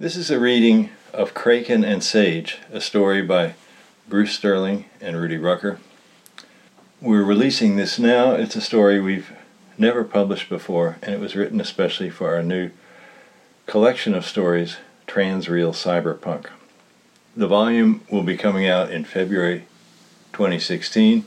[0.00, 3.52] This is a reading of Kraken and Sage, a story by
[4.08, 5.78] Bruce Sterling and Rudy Rucker.
[7.02, 8.32] We're releasing this now.
[8.32, 9.30] It's a story we've
[9.76, 12.70] never published before, and it was written especially for our new
[13.66, 16.46] collection of stories, Transreal Cyberpunk.
[17.36, 19.66] The volume will be coming out in February
[20.32, 21.26] 2016,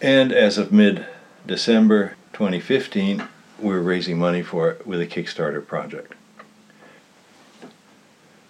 [0.00, 1.04] and as of mid
[1.44, 3.26] December 2015,
[3.58, 6.14] we're raising money for it with a Kickstarter project.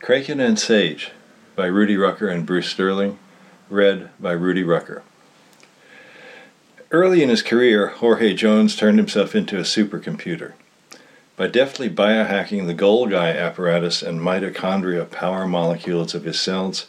[0.05, 1.13] Kraken and Sage
[1.57, 3.19] by Rudy Rucker and Bruce Sterling,
[3.71, 5.03] read by Rudy Rucker.
[6.91, 10.53] Early in his career, Jorge Jones turned himself into a supercomputer.
[11.39, 16.85] By deftly biohacking the Golgi apparatus and mitochondria power molecules of his cells,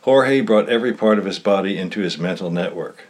[0.00, 3.04] Jorge brought every part of his body into his mental network.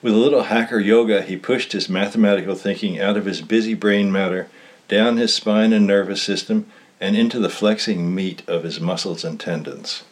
[0.00, 4.12] With a little hacker yoga, he pushed his mathematical thinking out of his busy brain
[4.12, 4.48] matter,
[4.86, 6.66] down his spine and nervous system,
[7.00, 10.04] and into the flexing meat of his muscles and tendons.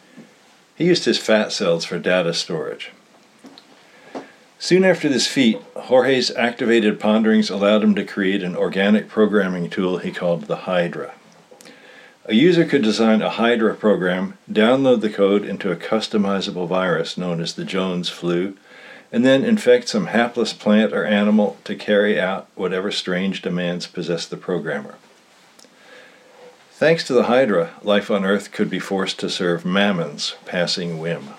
[0.75, 2.91] He used his fat cells for data storage.
[4.57, 9.99] Soon after this feat, Jorge's activated ponderings allowed him to create an organic programming tool
[9.99, 11.13] he called the Hydra.
[12.25, 17.39] A user could design a Hydra program, download the code into a customizable virus known
[17.39, 18.55] as the Jones flu,
[19.11, 24.29] and then infect some hapless plant or animal to carry out whatever strange demands possessed
[24.29, 24.95] the programmer.
[26.79, 31.31] Thanks to the Hydra, life on Earth could be forced to serve Mammon's passing whim.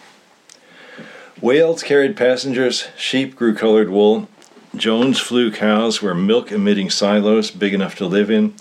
[1.40, 4.28] Whales carried passengers, sheep grew colored wool,
[4.76, 8.52] Jones flu cows were milk emitting silos big enough to live in,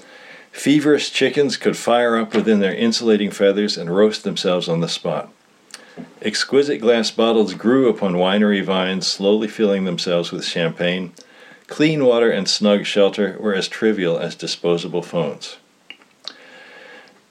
[0.54, 5.30] feverish chickens could fire up within their insulating feathers and roast themselves on the spot.
[6.22, 11.12] Exquisite glass bottles grew upon winery vines, slowly filling themselves with champagne.
[11.68, 15.58] Clean water and snug shelter were as trivial as disposable phones.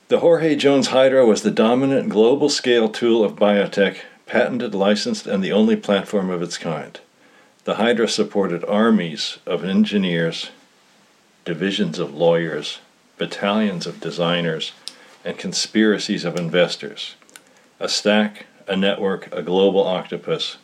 [0.08, 5.44] The Jorge Jones Hydra was the dominant global scale tool of biotech, patented, licensed, and
[5.44, 6.98] the only platform of its kind.
[7.64, 10.48] The Hydra supported armies of engineers,
[11.44, 12.78] divisions of lawyers,
[13.18, 14.72] battalions of designers,
[15.26, 17.14] and conspiracies of investors.
[17.78, 20.56] A stack, a network, a global octopus.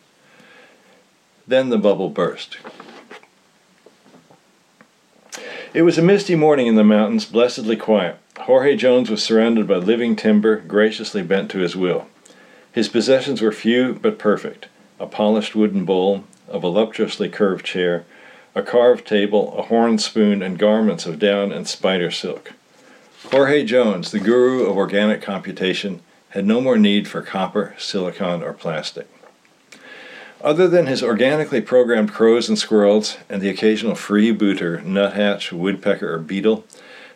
[1.46, 2.56] Then the bubble burst.
[5.74, 8.16] It was a misty morning in the mountains, blessedly quiet.
[8.40, 12.08] Jorge Jones was surrounded by living timber, graciously bent to his will.
[12.72, 14.68] His possessions were few but perfect
[15.00, 18.04] a polished wooden bowl, a voluptuously curved chair,
[18.54, 22.52] a carved table, a horn spoon, and garments of down and spider silk.
[23.30, 28.52] Jorge Jones, the guru of organic computation, had no more need for copper, silicon, or
[28.52, 29.08] plastic.
[30.40, 36.18] Other than his organically programmed crows and squirrels and the occasional freebooter, nuthatch, woodpecker, or
[36.18, 36.64] beetle,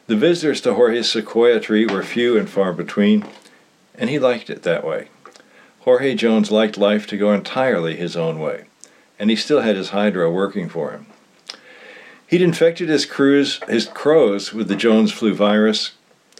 [0.09, 3.27] the visitors to Jorge's sequoia tree were few and far between,
[3.95, 5.09] and he liked it that way.
[5.81, 8.65] Jorge Jones liked life to go entirely his own way,
[9.19, 11.07] and he still had his hydra working for him.
[12.27, 15.93] He'd infected his crews, his crows with the Jones flu virus,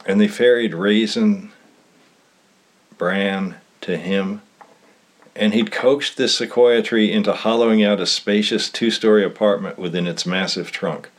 [0.07, 1.53] and they ferried raisin
[2.97, 4.41] bran to him,
[5.37, 10.07] and he'd coaxed this sequoia tree into hollowing out a spacious two story apartment within
[10.07, 11.11] its massive trunk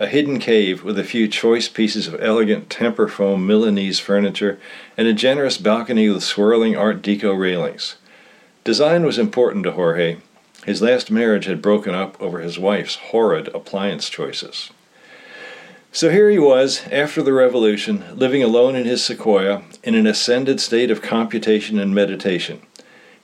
[0.00, 4.58] a hidden cave with a few choice pieces of elegant temper foam Milanese furniture,
[4.96, 7.96] and a generous balcony with swirling Art Deco railings.
[8.62, 10.18] Design was important to Jorge.
[10.64, 14.70] His last marriage had broken up over his wife's horrid appliance choices.
[15.90, 20.60] So here he was, after the revolution, living alone in his sequoia, in an ascended
[20.60, 22.60] state of computation and meditation.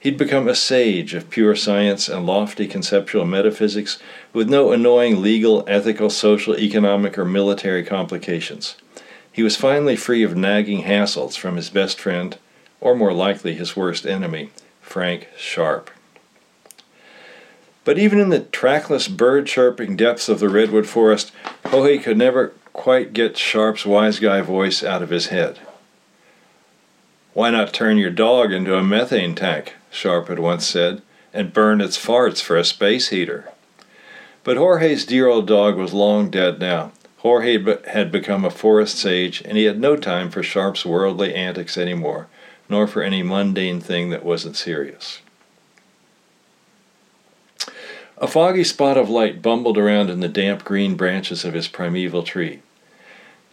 [0.05, 3.99] He'd become a sage of pure science and lofty conceptual metaphysics
[4.35, 8.77] with no annoying legal, ethical, social, economic, or military complications.
[9.33, 12.37] He was finally free of nagging hassles from his best friend,
[12.83, 14.51] or more likely his worst enemy,
[14.83, 15.91] Frank Sharp.
[17.85, 21.33] But even in the trackless bird chirping depths of the redwood forest,
[21.65, 25.61] Jorge could never quite get Sharp's wise guy voice out of his head.
[27.33, 29.77] Why not turn your dog into a methane tank?
[29.95, 31.03] Sharp had once said,
[31.33, 33.53] and burn its farts for a space heater.
[34.43, 36.93] But Jorge's dear old dog was long dead now.
[37.19, 37.59] Jorge
[37.89, 41.95] had become a forest sage, and he had no time for Sharp's worldly antics any
[41.95, 42.27] more,
[42.69, 45.21] nor for any mundane thing that wasn't serious.
[48.19, 52.23] A foggy spot of light bumbled around in the damp green branches of his primeval
[52.23, 52.61] tree.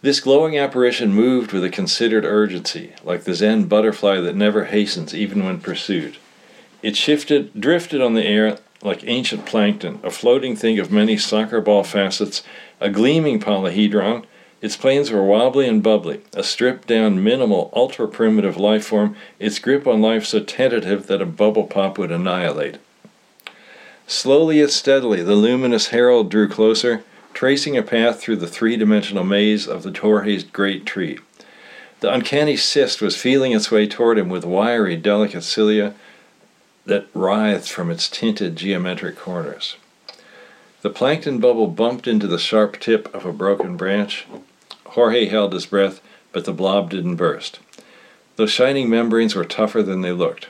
[0.02, 5.14] This glowing apparition moved with a considered urgency, like the Zen butterfly that never hastens
[5.14, 6.18] even when pursued.
[6.82, 11.60] It shifted, drifted on the air like ancient plankton, a floating thing of many soccer
[11.60, 12.42] ball facets,
[12.80, 14.24] a gleaming polyhedron,
[14.60, 19.58] Its planes were wobbly and bubbly, a stripped down, minimal, ultra primitive life form, its
[19.58, 22.76] grip on life so tentative that a bubble pop would annihilate.
[24.06, 27.02] Slowly yet steadily, the luminous herald drew closer,
[27.34, 31.18] tracing a path through the three dimensional maze of the Jorge's great tree.
[31.98, 35.94] The uncanny cyst was feeling its way toward him with wiry, delicate cilia
[36.84, 39.76] that writhed from its tinted geometric corners.
[40.82, 44.26] The plankton bubble bumped into the sharp tip of a broken branch.
[44.86, 46.00] Jorge held his breath,
[46.32, 47.60] but the blob didn't burst.
[48.36, 50.48] Those shining membranes were tougher than they looked.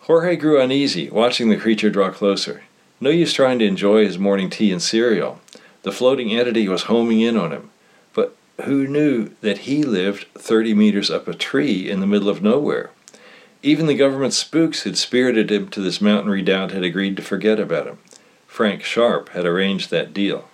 [0.00, 2.64] Jorge grew uneasy, watching the creature draw closer.
[3.00, 5.40] No use trying to enjoy his morning tea and cereal.
[5.82, 7.70] The floating entity was homing in on him.
[8.12, 12.42] But who knew that he lived 30 meters up a tree in the middle of
[12.42, 12.90] nowhere?
[13.62, 17.58] Even the government spooks who'd spirited him to this mountain redoubt had agreed to forget
[17.58, 17.98] about him.
[18.46, 20.48] Frank Sharp had arranged that deal.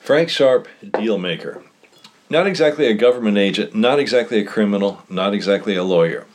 [0.00, 0.68] Frank Sharp,
[0.98, 1.62] deal maker.
[2.28, 6.26] Not exactly a government agent, not exactly a criminal, not exactly a lawyer.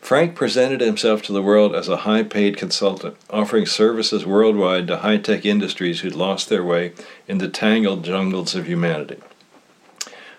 [0.00, 4.98] Frank presented himself to the world as a high paid consultant, offering services worldwide to
[4.98, 6.92] high tech industries who'd lost their way
[7.28, 9.18] in the tangled jungles of humanity.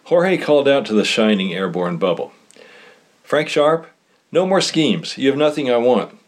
[0.06, 2.31] Jorge called out to the shining airborne bubble
[3.24, 3.88] Frank Sharp,
[4.31, 5.18] no more schemes.
[5.18, 6.19] You have nothing I want.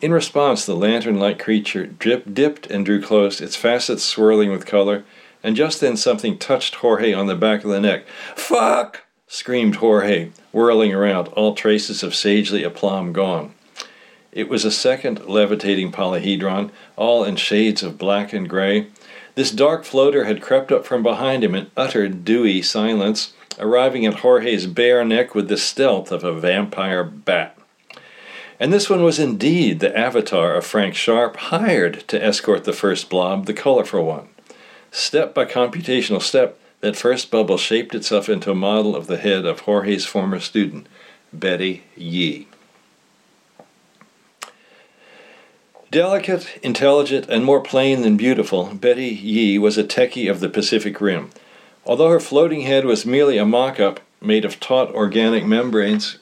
[0.00, 4.66] In response, the lantern like creature drip, dipped and drew close, its facets swirling with
[4.66, 5.04] color,
[5.42, 8.06] and just then something touched Jorge on the back of the neck.
[8.36, 9.04] Fuck!
[9.26, 13.52] screamed Jorge, whirling around, all traces of sagely aplomb gone.
[14.30, 18.86] It was a second levitating polyhedron, all in shades of black and gray,
[19.38, 24.14] this dark floater had crept up from behind him in utter dewy silence, arriving at
[24.14, 27.56] Jorge's bare neck with the stealth of a vampire bat.
[28.58, 33.08] And this one was indeed the avatar of Frank Sharp, hired to escort the first
[33.08, 34.26] blob, the colorful one.
[34.90, 39.46] Step by computational step, that first bubble shaped itself into a model of the head
[39.46, 40.88] of Jorge's former student,
[41.32, 42.48] Betty Yee.
[45.90, 51.00] Delicate, intelligent, and more plain than beautiful, Betty Yee was a techie of the Pacific
[51.00, 51.30] Rim.
[51.86, 56.18] Although her floating head was merely a mock up made of taut organic membranes,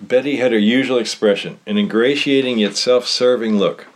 [0.00, 3.86] Betty had her usual expression, an ingratiating yet self serving look.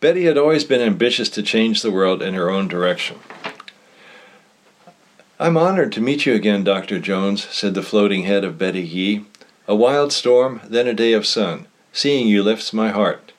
[0.00, 3.20] Betty had always been ambitious to change the world in her own direction.
[5.38, 6.98] I'm honored to meet you again, Dr.
[6.98, 9.26] Jones, said the floating head of Betty Yee.
[9.68, 11.68] A wild storm, then a day of sun.
[11.94, 13.32] Seeing you lifts my heart.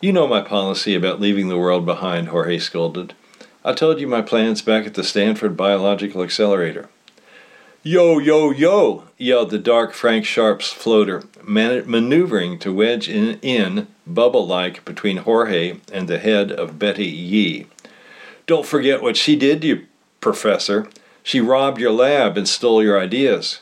[0.00, 3.14] You know my policy about leaving the world behind, Jorge scolded.
[3.64, 6.88] I told you my plans back at the Stanford Biological Accelerator.
[7.82, 13.88] Yo, yo, yo, yelled the dark Frank Sharp's floater, man- maneuvering to wedge in, in
[14.06, 17.66] bubble like, between Jorge and the head of Betty Yee.
[18.46, 19.86] Don't forget what she did to you,
[20.20, 20.88] Professor.
[21.24, 23.60] She robbed your lab and stole your ideas.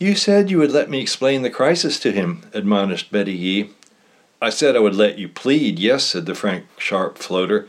[0.00, 3.70] You said you would let me explain the crisis to him, admonished Betty Yee.
[4.40, 7.66] I said I would let you plead, yes, said the Frank Sharp floater.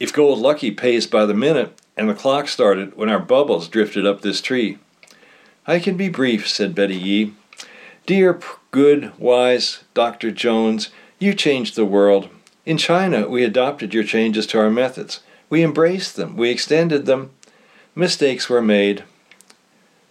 [0.00, 4.06] If Gold Lucky pays by the minute, and the clock started when our bubbles drifted
[4.06, 4.78] up this tree.
[5.66, 7.34] I can be brief, said Betty Yee.
[8.06, 10.30] Dear, good, wise Dr.
[10.30, 10.88] Jones,
[11.18, 12.30] you changed the world.
[12.64, 15.20] In China, we adopted your changes to our methods.
[15.50, 16.34] We embraced them.
[16.34, 17.32] We extended them.
[17.94, 19.04] Mistakes were made.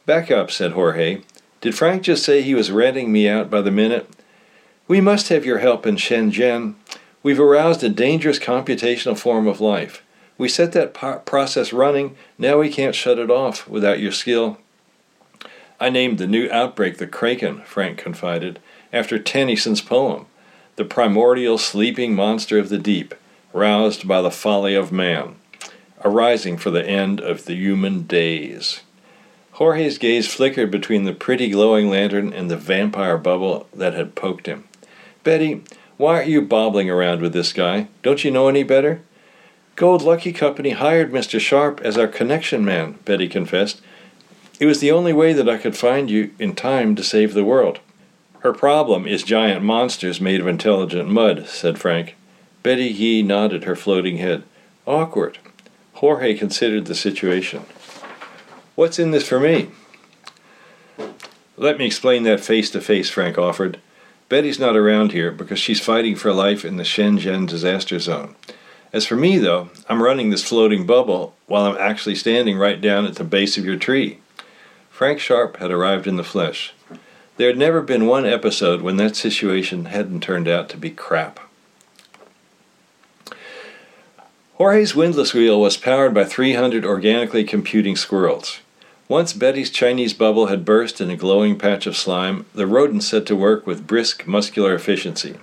[0.05, 1.21] Back up, said Jorge.
[1.67, 4.09] Did Frank just say he was renting me out by the minute?
[4.87, 6.75] We must have your help in Shenzhen.
[7.21, 10.01] We've aroused a dangerous computational form of life.
[10.37, 14.59] We set that po- process running, now we can't shut it off without your skill.
[15.77, 18.59] I named the new outbreak the Kraken, Frank confided,
[18.93, 20.27] after Tennyson's poem,
[20.77, 23.13] the primordial sleeping monster of the deep,
[23.51, 25.35] roused by the folly of man,
[26.05, 28.83] arising for the end of the human days.
[29.57, 34.45] Jorge's gaze flickered between the pretty glowing lantern and the vampire bubble that had poked
[34.45, 34.65] him.
[35.23, 35.63] Betty,
[35.97, 37.87] why aren't you bobbling around with this guy?
[38.03, 39.01] Don't you know any better?
[39.75, 41.39] Gold Lucky Company hired Mr.
[41.39, 43.81] Sharp as our connection man, Betty confessed.
[44.59, 47.43] It was the only way that I could find you in time to save the
[47.43, 47.79] world.
[48.41, 52.15] Her problem is giant monsters made of intelligent mud, said Frank.
[52.61, 54.43] Betty Yee nodded her floating head.
[54.85, 55.39] Awkward.
[55.93, 57.65] Jorge considered the situation.
[58.77, 59.71] What's in this for me?
[61.57, 63.79] Let me explain that face to face, Frank offered.
[64.29, 68.35] Betty's not around here because she's fighting for life in the Shenzhen disaster zone.
[68.93, 73.07] As for me, though, I'm running this floating bubble while I'm actually standing right down
[73.07, 74.19] at the base of your tree.
[74.91, 76.75] Frank Sharp had arrived in the flesh.
[77.37, 81.39] There had never been one episode when that situation hadn't turned out to be crap.
[84.57, 88.59] Jorge's windlass wheel was powered by 300 organically computing squirrels.
[89.07, 93.25] Once Betty's Chinese bubble had burst in a glowing patch of slime, the rodents set
[93.25, 95.37] to work with brisk, muscular efficiency.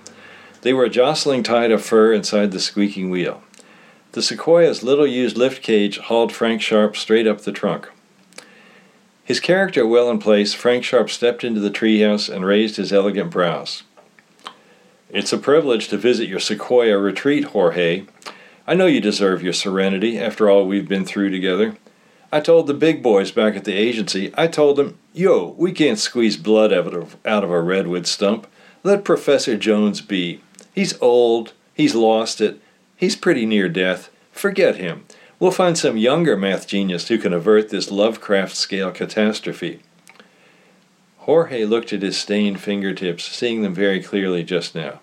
[0.61, 3.41] They were a jostling tide of fur inside the squeaking wheel.
[4.11, 7.89] The Sequoia's little used lift cage hauled Frank Sharp straight up the trunk.
[9.23, 13.31] His character well in place, Frank Sharp stepped into the treehouse and raised his elegant
[13.31, 13.83] brows.
[15.09, 18.05] It's a privilege to visit your Sequoia retreat, Jorge,
[18.67, 21.77] I know you deserve your serenity after all we've been through together.
[22.31, 25.99] I told the big boys back at the agency, I told them, yo, we can't
[25.99, 28.47] squeeze blood out of, out of a redwood stump.
[28.83, 30.41] Let Professor Jones be.
[30.73, 32.59] He's old, he's lost it,
[32.97, 34.09] he's pretty near death.
[34.31, 35.05] Forget him.
[35.39, 39.81] We'll find some younger math genius who can avert this Lovecraft scale catastrophe.
[41.19, 45.01] Jorge looked at his stained fingertips, seeing them very clearly just now.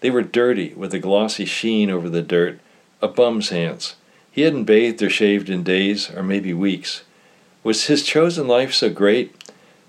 [0.00, 2.58] They were dirty, with a glossy sheen over the dirt,
[3.00, 3.94] a bum's hands.
[4.32, 7.04] He hadn't bathed or shaved in days, or maybe weeks.
[7.62, 9.36] Was his chosen life so great?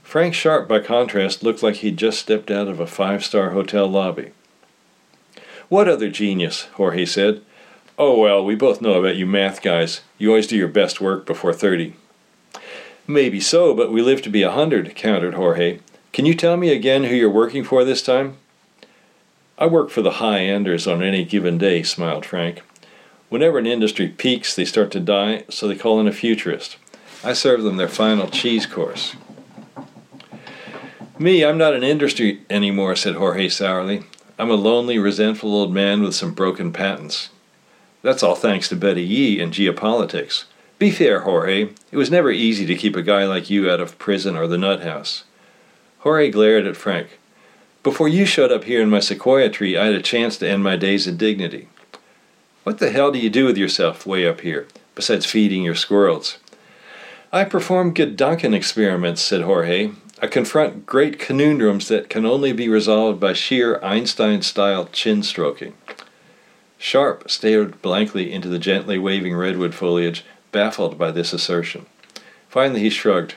[0.04, 3.88] Frank Sharp, by contrast, looked like he'd just stepped out of a five star hotel
[3.88, 4.32] lobby.
[5.70, 6.68] What other genius?
[6.74, 7.42] Jorge said.
[7.98, 10.02] Oh, well, we both know about you math guys.
[10.18, 11.96] You always do your best work before 30.
[13.08, 15.80] Maybe so, but we live to be a hundred, countered Jorge.
[16.12, 18.38] Can you tell me again who you're working for this time?
[19.58, 22.62] I work for the high enders on any given day, smiled Frank.
[23.34, 26.78] Whenever an industry peaks, they start to die, so they call in a futurist.
[27.24, 29.16] I serve them their final cheese course.
[31.18, 34.04] Me, I'm not an industry anymore, said Jorge sourly.
[34.38, 37.32] I'm a lonely, resentful old man with some broken patents.
[38.04, 40.44] That's all thanks to Betty Yee and geopolitics.
[40.78, 41.70] Be fair, Jorge.
[41.92, 44.60] It was never easy to keep a guy like you out of prison or the
[44.60, 45.24] nut house.
[46.02, 47.18] Jorge glared at Frank.
[47.82, 50.62] Before you showed up here in my sequoia tree, I had a chance to end
[50.62, 51.68] my days in dignity.
[52.64, 56.38] What the hell do you do with yourself way up here, besides feeding your squirrels?
[57.30, 59.92] I perform Gedanken experiments, said Jorge.
[60.22, 65.74] I confront great conundrums that can only be resolved by sheer Einstein style chin stroking.
[66.78, 71.86] Sharp stared blankly into the gently waving redwood foliage, baffled by this assertion.
[72.48, 73.36] Finally, he shrugged.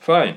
[0.00, 0.36] Fine.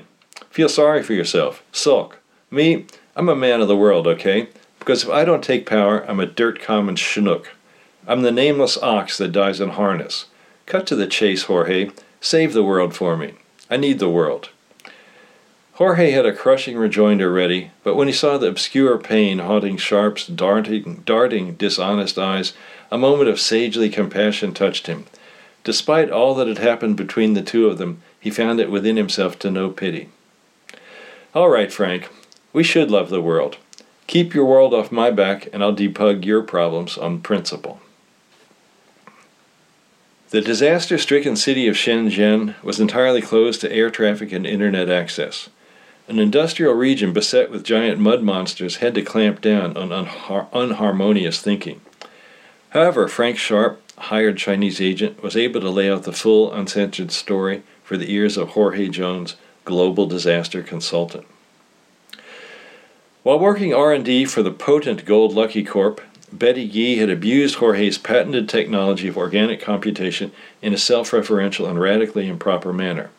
[0.50, 1.62] Feel sorry for yourself.
[1.72, 2.18] Sulk.
[2.50, 4.48] Me, I'm a man of the world, okay?
[4.78, 7.46] Because if I don't take power, I'm a dirt common schnook.
[8.08, 10.26] I'm the nameless ox that dies in harness.
[10.64, 11.90] Cut to the chase, Jorge.
[12.20, 13.34] Save the world for me.
[13.68, 14.50] I need the world.
[15.74, 20.26] Jorge had a crushing rejoinder ready, but when he saw the obscure pain haunting Sharp's
[20.26, 22.54] darting, darting, dishonest eyes,
[22.90, 25.04] a moment of sagely compassion touched him.
[25.64, 29.38] Despite all that had happened between the two of them, he found it within himself
[29.40, 30.08] to know pity.
[31.34, 32.08] All right, Frank,
[32.52, 33.58] we should love the world.
[34.06, 37.80] Keep your world off my back, and I'll debug your problems on principle.
[40.30, 45.48] The disaster stricken city of Shenzhen was entirely closed to air traffic and internet access.
[46.08, 51.40] An industrial region beset with giant mud monsters had to clamp down on unhar- unharmonious
[51.40, 51.80] thinking.
[52.70, 57.62] However, Frank Sharp, hired Chinese agent, was able to lay out the full, uncensored story
[57.84, 61.24] for the ears of Jorge Jones, global disaster consultant.
[63.22, 66.00] While working R&D for the potent Gold Lucky Corp,
[66.32, 71.80] Betty Yee had abused Jorge's patented technology of organic computation in a self referential and
[71.80, 73.10] radically improper manner.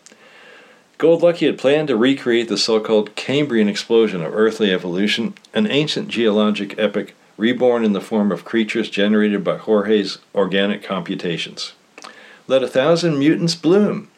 [0.98, 5.68] Gold Lucky had planned to recreate the so called Cambrian explosion of earthly evolution, an
[5.68, 11.74] ancient geologic epoch reborn in the form of creatures generated by Jorge's organic computations.
[12.48, 14.10] Let a thousand mutants bloom!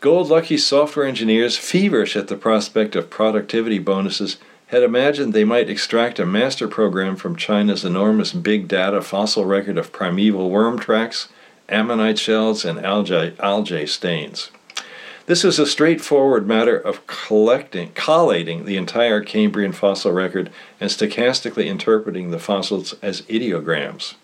[0.00, 4.38] Gold Lucky's software engineers, feverish at the prospect of productivity bonuses,
[4.72, 9.76] had imagined they might extract a master program from China's enormous big data fossil record
[9.76, 11.28] of primeval worm tracks,
[11.68, 14.50] ammonite shells, and algae, algae stains.
[15.26, 20.50] This is a straightforward matter of collecting, collating the entire Cambrian fossil record
[20.80, 24.14] and stochastically interpreting the fossils as ideograms.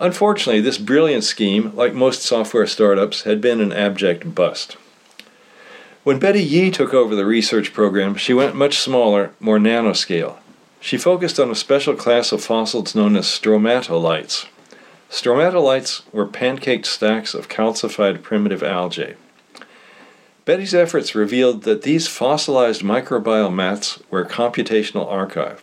[0.00, 4.76] Unfortunately, this brilliant scheme, like most software startups, had been an abject bust.
[6.06, 10.36] When Betty Yee took over the research program, she went much smaller, more nanoscale.
[10.78, 14.46] She focused on a special class of fossils known as stromatolites.
[15.10, 19.16] Stromatolites were pancaked stacks of calcified primitive algae.
[20.44, 25.60] Betty's efforts revealed that these fossilized microbial mats were a computational archive.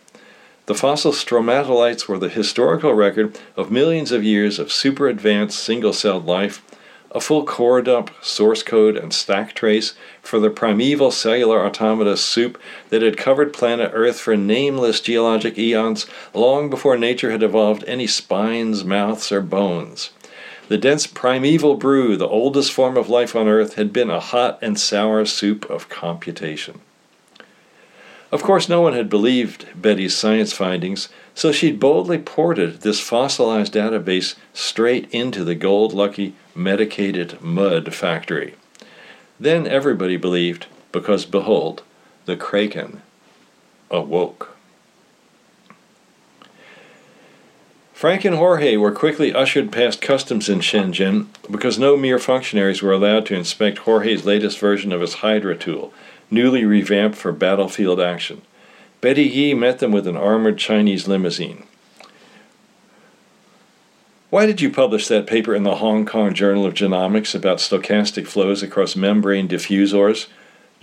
[0.66, 5.94] The fossil stromatolites were the historical record of millions of years of super advanced single
[5.94, 6.60] celled life
[7.14, 12.60] a full core dump, source code, and stack trace for the primeval cellular automata soup
[12.90, 18.08] that had covered planet Earth for nameless geologic eons long before nature had evolved any
[18.08, 20.10] spines, mouths, or bones.
[20.66, 24.58] The dense primeval brew, the oldest form of life on Earth, had been a hot
[24.60, 26.80] and sour soup of computation.
[28.32, 33.74] Of course, no one had believed Betty's science findings, so she'd boldly ported this fossilized
[33.74, 38.54] database straight into the gold lucky medicated mud factory.
[39.38, 41.82] Then everybody believed, because behold,
[42.24, 43.02] the Kraken
[43.90, 44.56] awoke.
[47.92, 52.92] Frank and Jorge were quickly ushered past customs in Shenzhen because no mere functionaries were
[52.92, 55.92] allowed to inspect Jorge's latest version of his Hydra tool,
[56.30, 58.42] newly revamped for battlefield action.
[59.00, 61.64] Betty Yee met them with an armored Chinese limousine.
[64.34, 68.26] Why did you publish that paper in the Hong Kong Journal of Genomics about stochastic
[68.26, 70.26] flows across membrane diffusors?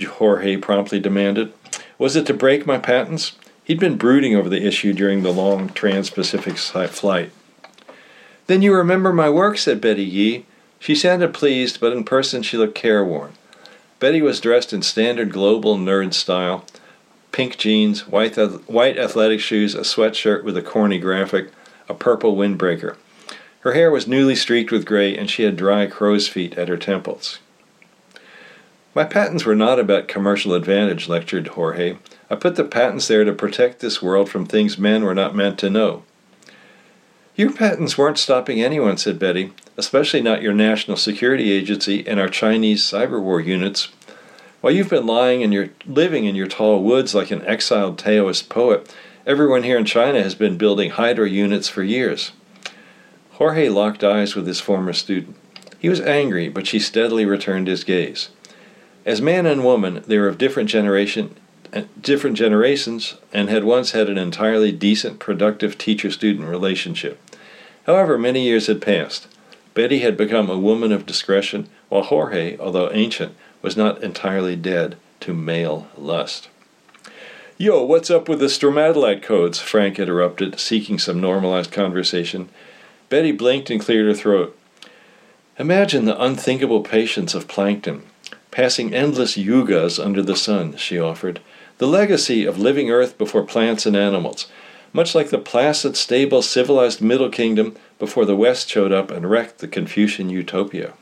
[0.02, 1.52] Jorge promptly demanded.
[1.98, 3.34] Was it to break my patents?
[3.66, 7.34] He'd been brooding over the issue during the long trans Pacific flight.
[8.48, 10.46] Then you remember my work, said Betty Yee.
[10.80, 13.34] She sounded pleased, but in person she looked careworn.
[14.00, 16.64] Betty was dressed in standard global nerd style
[17.34, 18.38] pink jeans, white,
[18.70, 21.52] white athletic shoes, a sweatshirt with a corny graphic,
[21.90, 22.96] a purple windbreaker.
[23.62, 26.78] Her hair was newly streaked with gray, and she had dry crow's feet at her
[26.78, 27.40] temples.
[28.94, 31.98] My patents were not about commercial advantage, lectured Jorge.
[32.30, 35.60] I put the patents there to protect this world from things men were not meant
[35.60, 36.04] to know.
[37.36, 42.28] Your patents weren't stopping anyone, said Betty, especially not your National Security Agency and our
[42.28, 43.90] Chinese cyber war units.
[44.60, 48.50] While you've been lying and you're living in your tall woods like an exiled Taoist
[48.50, 48.94] poet,
[49.26, 52.32] everyone here in China has been building Hydra units for years.
[53.42, 55.36] Jorge locked eyes with his former student.
[55.80, 58.30] He was angry, but she steadily returned his gaze.
[59.04, 61.36] As man and woman, they were of different generation,
[61.74, 67.20] uh, different generations, and had once had an entirely decent, productive teacher-student relationship.
[67.88, 69.28] However, many years had passed.
[69.74, 74.98] Betty had become a woman of discretion, while Jorge, although ancient, was not entirely dead
[75.22, 76.48] to male lust.
[77.58, 79.60] Yo, what's up with the stromatolite codes?
[79.60, 82.50] Frank interrupted, seeking some normalized conversation.
[83.12, 84.58] Betty blinked and cleared her throat.
[85.60, 88.04] Imagine the unthinkable patience of plankton,
[88.52, 91.42] passing endless yugas under the sun, she offered.
[91.78, 94.48] The legacy of living earth before plants and animals,
[94.94, 99.58] much like the placid, stable, civilized Middle Kingdom before the West showed up and wrecked
[99.58, 100.94] the Confucian utopia.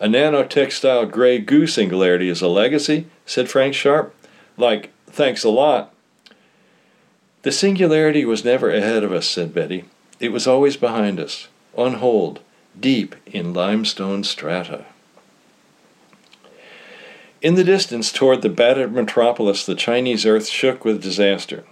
[0.00, 4.14] A nanotextile gray goo singularity is a legacy, said Frank Sharp.
[4.58, 5.94] Like, thanks a lot.
[7.40, 9.86] The singularity was never ahead of us, said Betty.
[10.24, 12.40] It was always behind us, on hold,
[12.80, 14.86] deep in limestone strata.
[17.42, 21.64] In the distance, toward the battered metropolis, the Chinese earth shook with disaster.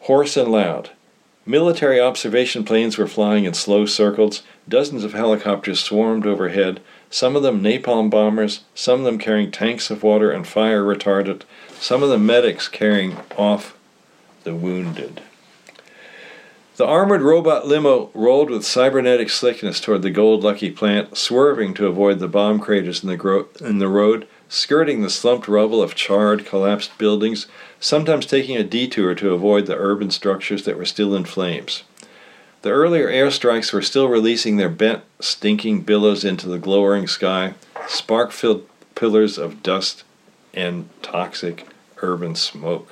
[0.00, 0.90] Hoarse and loud.
[1.46, 7.42] Military observation planes were flying in slow circles, dozens of helicopters swarmed overhead, some of
[7.42, 11.44] them napalm bombers, some of them carrying tanks of water and fire retardant,
[11.78, 13.74] some of them medics carrying off
[14.44, 15.22] the wounded.
[16.80, 21.86] The armored robot limo rolled with cybernetic slickness toward the Gold Lucky plant, swerving to
[21.86, 25.94] avoid the bomb craters in the, gro- in the road, skirting the slumped rubble of
[25.94, 27.46] charred, collapsed buildings,
[27.80, 31.82] sometimes taking a detour to avoid the urban structures that were still in flames.
[32.62, 37.56] The earlier airstrikes were still releasing their bent, stinking billows into the glowering sky,
[37.88, 40.02] spark filled pillars of dust
[40.54, 41.66] and toxic
[42.00, 42.88] urban smoke.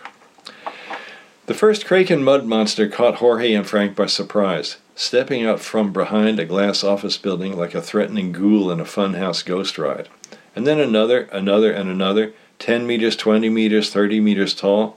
[1.48, 6.38] The first Kraken mud monster caught Jorge and Frank by surprise, stepping out from behind
[6.38, 10.10] a glass office building like a threatening ghoul in a funhouse ghost ride.
[10.54, 14.94] And then another, another, and another, 10 meters, 20 meters, 30 meters tall.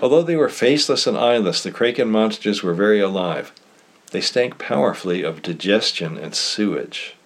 [0.00, 3.52] Although they were faceless and eyeless, the Kraken monsters were very alive.
[4.12, 7.16] They stank powerfully of digestion and sewage.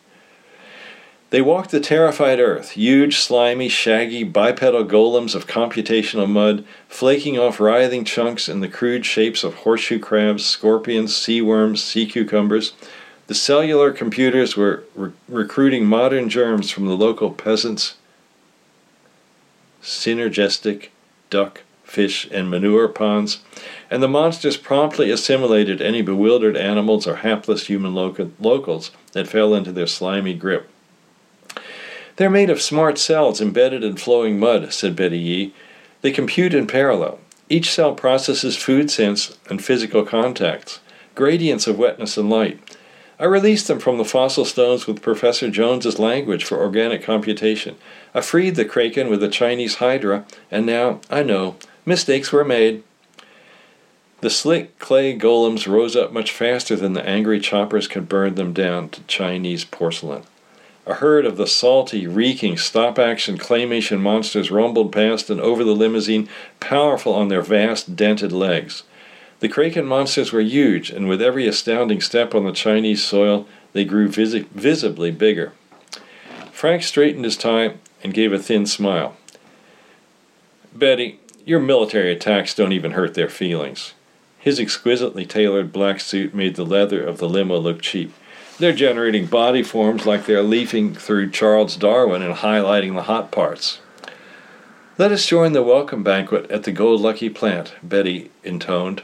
[1.31, 7.59] They walked the terrified earth, huge, slimy, shaggy, bipedal golems of computational mud, flaking off
[7.59, 12.75] writhing chunks in the crude shapes of horseshoe crabs, scorpions, sea worms, sea cucumbers.
[13.27, 17.97] The cellular computers were re- recruiting modern germs from the local peasants.
[19.83, 20.91] Synergistic
[21.29, 23.41] duck, fish, and manure ponds,
[23.91, 29.73] and the monsters promptly assimilated any bewildered animals or hapless human locals that fell into
[29.73, 30.71] their slimy grip.
[32.17, 35.55] They're made of smart cells embedded in flowing mud, said Betty Yee.
[36.01, 37.19] They compute in parallel.
[37.49, 40.81] Each cell processes food sense and physical contacts,
[41.15, 42.59] gradients of wetness and light.
[43.19, 47.77] I released them from the fossil stones with Professor Jones's language for organic computation.
[48.15, 52.83] I freed the kraken with the Chinese hydra, and now I know mistakes were made.
[54.21, 58.53] The slick clay golems rose up much faster than the angry choppers could burn them
[58.53, 60.25] down to Chinese porcelain.
[60.87, 65.75] A herd of the salty, reeking, stop action claymation monsters rumbled past and over the
[65.75, 66.29] limousine,
[66.61, 68.85] powerful on their vast, dented legs.
[69.41, 73.85] The Kraken monsters were huge, and with every astounding step on the Chinese soil, they
[73.85, 75.53] grew visi- visibly bigger.
[76.53, 79.17] Frank straightened his tie and gave a thin smile.
[80.73, 83.93] Betty, your military attacks don't even hurt their feelings.
[84.39, 88.15] His exquisitely tailored black suit made the leather of the limo look cheap.
[88.59, 93.81] They're generating body forms like they're leafing through Charles Darwin and highlighting the hot parts.
[94.97, 99.03] Let us join the welcome banquet at the Gold Lucky plant, Betty intoned.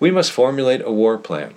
[0.00, 1.54] We must formulate a war plan.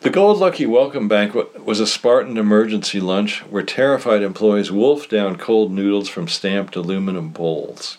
[0.00, 5.36] The Gold Lucky Welcome Banquet was a Spartan emergency lunch where terrified employees wolfed down
[5.38, 7.96] cold noodles from stamped aluminum bowls.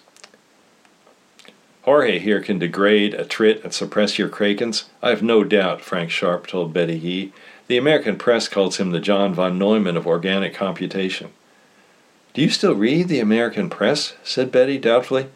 [1.84, 4.86] Jorge here can degrade, attrit, and suppress your krakens.
[5.02, 7.34] I have no doubt, Frank Sharp told Betty He.
[7.68, 11.32] The American press calls him the John von Neumann of organic computation.
[12.34, 14.16] Do you still read the American press?
[14.24, 15.28] said Betty doubtfully.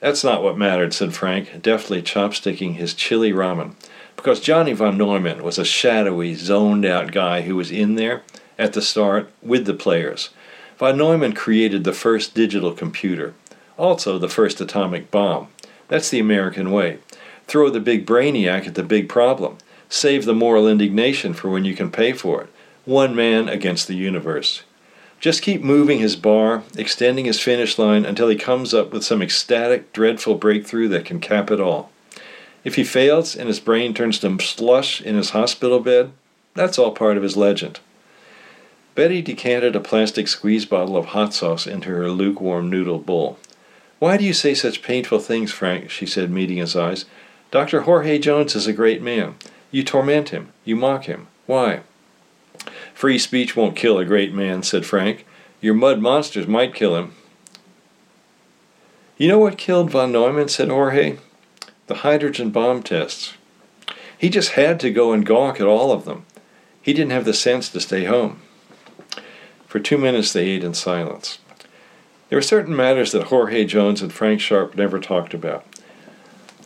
[0.00, 3.74] That's not what mattered, said Frank, deftly chopsticking his chili ramen.
[4.16, 8.22] Because Johnny von Neumann was a shadowy, zoned out guy who was in there,
[8.58, 10.30] at the start, with the players.
[10.76, 13.34] Von Neumann created the first digital computer,
[13.78, 15.48] also the first atomic bomb.
[15.92, 17.00] That's the American way.
[17.46, 19.58] Throw the big brainiac at the big problem.
[19.90, 22.48] Save the moral indignation for when you can pay for it.
[22.86, 24.62] One man against the universe.
[25.20, 29.20] Just keep moving his bar, extending his finish line until he comes up with some
[29.20, 31.90] ecstatic, dreadful breakthrough that can cap it all.
[32.64, 36.12] If he fails and his brain turns to slush in his hospital bed,
[36.54, 37.80] that's all part of his legend.
[38.94, 43.36] Betty decanted a plastic squeeze bottle of hot sauce into her lukewarm noodle bowl.
[44.02, 45.88] Why do you say such painful things, Frank?
[45.88, 47.04] she said, meeting his eyes.
[47.52, 47.82] Dr.
[47.82, 49.36] Jorge Jones is a great man.
[49.70, 50.52] You torment him.
[50.64, 51.28] You mock him.
[51.46, 51.82] Why?
[52.94, 55.24] Free speech won't kill a great man, said Frank.
[55.60, 57.14] Your mud monsters might kill him.
[59.18, 61.18] You know what killed von Neumann, said Jorge?
[61.86, 63.34] The hydrogen bomb tests.
[64.18, 66.26] He just had to go and gawk at all of them.
[66.82, 68.42] He didn't have the sense to stay home.
[69.68, 71.38] For two minutes they ate in silence.
[72.32, 75.66] There were certain matters that Jorge Jones and Frank Sharp never talked about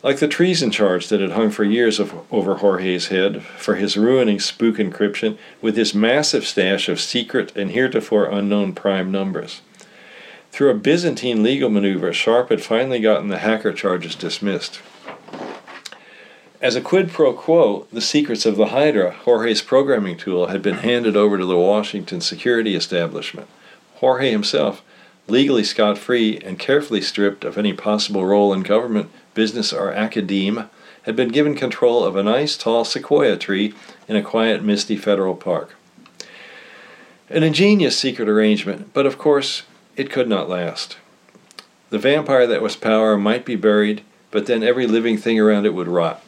[0.05, 3.97] like the treason charge that had hung for years of, over Jorge's head for his
[3.97, 9.61] ruining spook encryption with his massive stash of secret and heretofore unknown prime numbers.
[10.53, 14.81] Through a Byzantine legal maneuver, Sharp had finally gotten the hacker charges dismissed.
[16.61, 20.77] As a quid pro quo, the secrets of the Hydra, Jorge's programming tool, had been
[20.77, 23.49] handed over to the Washington security establishment.
[23.97, 24.85] Jorge himself,
[25.29, 30.69] legally scot free and carefully stripped of any possible role in government, business, or academe,
[31.03, 33.75] had been given control of a nice tall sequoia tree
[34.09, 35.75] in a quiet, misty federal park.
[37.29, 39.63] An ingenious secret arrangement, but of course
[39.97, 40.97] it could not last.
[41.91, 45.75] The vampire that was power might be buried, but then every living thing around it
[45.75, 46.23] would rot.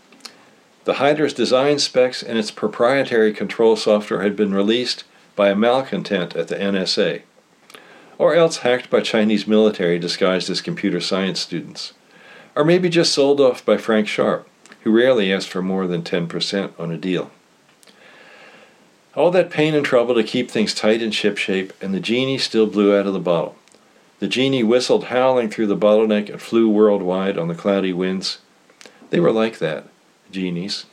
[0.84, 5.04] The Hydra's design specs and its proprietary control software had been released
[5.36, 7.22] by a malcontent at the NSA,
[8.18, 11.94] or else hacked by Chinese military disguised as computer science students
[12.58, 14.48] or maybe just sold off by Frank Sharp,
[14.82, 17.30] who rarely asked for more than 10% on a deal.
[19.14, 22.66] All that pain and trouble to keep things tight and shipshape, and the genie still
[22.66, 23.54] blew out of the bottle.
[24.18, 28.38] The genie whistled howling through the bottleneck and flew worldwide on the cloudy winds.
[29.10, 29.86] They were like that,
[30.32, 30.86] genies.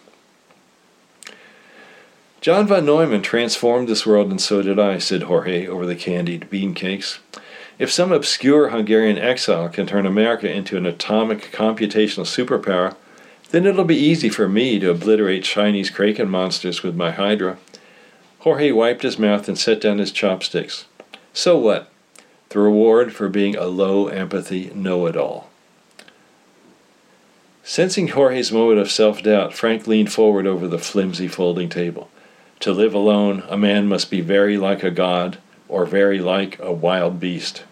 [2.45, 6.47] John von Neumann transformed this world, and so did I, said Jorge over the candied
[6.47, 7.17] bean cakes.
[7.79, 12.95] If some obscure Hungarian exile can turn America into an atomic computational superpower,
[13.49, 17.57] then it'll be easy for me to obliterate Chinese kraken monsters with my Hydra.
[18.41, 20.85] Jorge wiped his mouth and set down his chopsticks.
[21.33, 21.91] So what?
[22.49, 25.49] The reward for being a low empathy know it all.
[27.63, 32.11] Sensing Jorge's moment of self doubt, Frank leaned forward over the flimsy folding table.
[32.65, 36.73] To live alone, a man must be very like a god, or very like a
[36.73, 37.63] wild beast.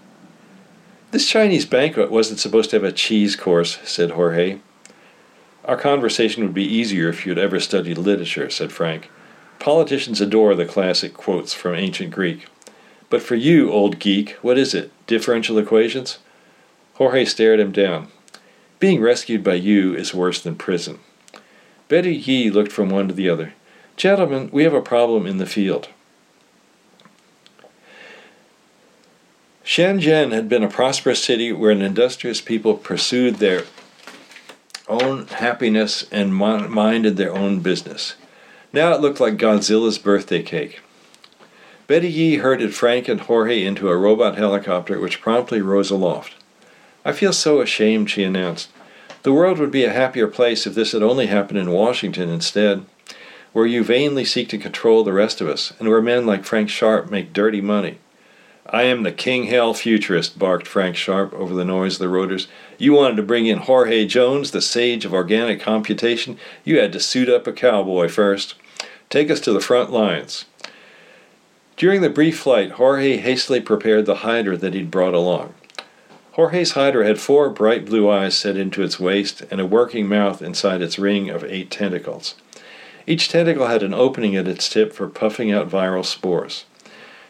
[1.09, 4.59] This Chinese banquet wasn't supposed to have a cheese course, said Jorge.
[5.65, 9.09] Our conversation would be easier if you'd ever studied literature, said Frank.
[9.57, 12.45] Politicians adore the classic quotes from ancient Greek.
[13.09, 14.91] But for you, old geek, what is it?
[15.07, 16.19] Differential equations?
[16.97, 18.09] Jorge stared him down.
[18.77, 20.99] Being rescued by you is worse than prison.
[21.87, 23.53] Betty Yee looked from one to the other.
[23.95, 25.89] Gentlemen, we have a problem in the field.
[29.63, 33.63] Shenzhen had been a prosperous city where an industrious people pursued their
[34.89, 38.15] own happiness and minded their own business.
[38.73, 40.81] Now it looked like Godzilla's birthday cake.
[41.87, 46.33] Betty Yee herded Frank and Jorge into a robot helicopter which promptly rose aloft.
[47.05, 48.69] I feel so ashamed, she announced.
[49.23, 52.85] The world would be a happier place if this had only happened in Washington instead,
[53.53, 56.69] where you vainly seek to control the rest of us, and where men like Frank
[56.69, 57.99] Sharp make dirty money.
[58.65, 62.47] I am the King Hell futurist, barked Frank Sharp over the noise of the rotors.
[62.77, 66.37] You wanted to bring in Jorge Jones, the sage of organic computation.
[66.63, 68.55] You had to suit up a cowboy first.
[69.09, 70.45] Take us to the front lines.
[71.77, 75.53] During the brief flight, Jorge hastily prepared the Hydra that he'd brought along.
[76.33, 80.41] Jorge's hydra had four bright blue eyes set into its waist and a working mouth
[80.41, 82.33] inside its ring of eight tentacles.
[83.05, 86.65] Each tentacle had an opening at its tip for puffing out viral spores.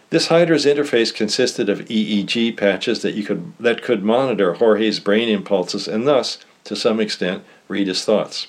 [0.10, 5.28] This hydra's interface consisted of EEG patches that, you could, that could monitor Jorge's brain
[5.28, 8.48] impulses and thus, to some extent, read his thoughts.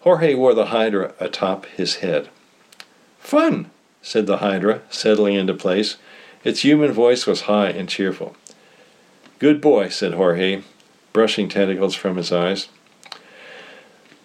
[0.00, 2.28] Jorge wore the hydra atop his head.
[3.18, 3.70] Fun,
[4.02, 5.96] said the hydra, settling into place.
[6.44, 8.36] Its human voice was high and cheerful.
[9.38, 10.62] Good boy, said Jorge,
[11.12, 12.68] brushing tentacles from his eyes.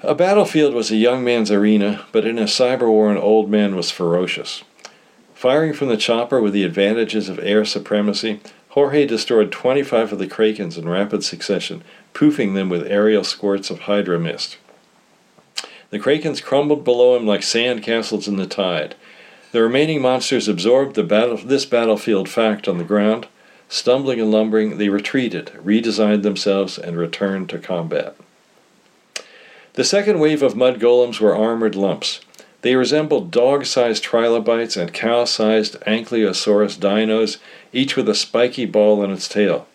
[0.03, 3.75] A battlefield was a young man's arena, but in a cyber war, an old man
[3.75, 4.63] was ferocious.
[5.35, 10.27] Firing from the chopper with the advantages of air supremacy, Jorge destroyed 25 of the
[10.27, 11.83] Krakens in rapid succession,
[12.15, 14.57] poofing them with aerial squirts of Hydra mist.
[15.91, 18.95] The Krakens crumbled below him like sand castles in the tide.
[19.51, 23.27] The remaining monsters absorbed battle, this battlefield fact on the ground,
[23.71, 28.17] Stumbling and lumbering, they retreated, redesigned themselves, and returned to combat.
[29.73, 32.19] The second wave of mud golems were armored lumps.
[32.62, 37.38] They resembled dog sized trilobites and cow sized ankylosaurus dinos,
[37.73, 39.67] each with a spiky ball in its tail.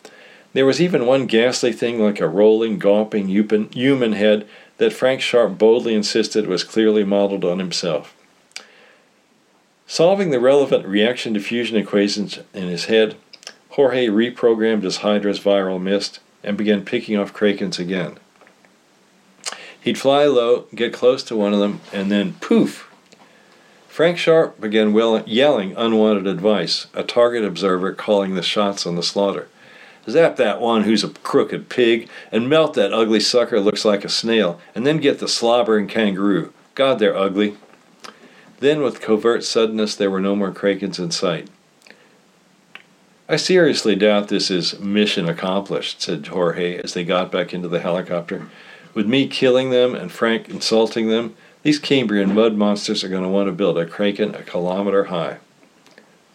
[0.53, 4.47] There was even one ghastly thing like a rolling, gawping human head
[4.79, 8.15] that Frank Sharp boldly insisted was clearly modeled on himself.
[9.87, 13.17] Solving the relevant reaction diffusion equations in his head,
[13.71, 18.19] Jorge reprogrammed his Hydra's viral mist and began picking off Krakens again.
[19.87, 22.91] He'd fly low, get close to one of them, and then poof!
[23.87, 24.93] Frank Sharp began
[25.29, 29.47] yelling unwanted advice, a target observer calling the shots on the slaughter.
[30.11, 34.09] Zap that one who's a crooked pig, and melt that ugly sucker looks like a
[34.09, 36.53] snail, and then get the slobbering kangaroo.
[36.75, 37.57] God, they're ugly.
[38.59, 41.49] Then, with covert suddenness, there were no more Krakens in sight.
[43.29, 47.79] I seriously doubt this is mission accomplished, said Jorge as they got back into the
[47.79, 48.49] helicopter.
[48.97, 53.29] With me killing them and Frank insulting them, these Cambrian mud monsters are going to
[53.29, 55.37] want to build a kraken a kilometer high.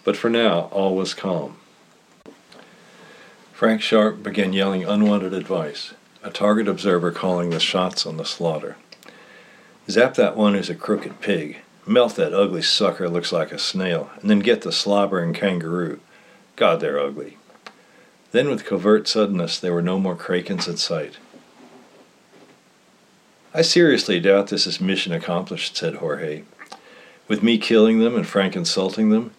[0.04, 1.58] But for now, all was calm.
[3.52, 8.78] Frank Sharp began yelling unwanted advice, a target observer calling the shots on the slaughter.
[9.90, 11.62] Zap that one who's a crooked pig.
[11.88, 16.00] Melt that ugly sucker looks like a snail, and then get the slobbering kangaroo.
[16.56, 17.40] God, they're ugly.
[18.32, 21.18] Then, with covert suddenness, there were no more Krakens in sight.
[23.54, 26.44] I seriously doubt this is mission accomplished, said Jorge.
[27.28, 29.32] With me killing them and Frank insulting them,